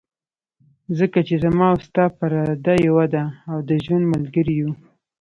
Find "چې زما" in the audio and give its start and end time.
1.27-1.65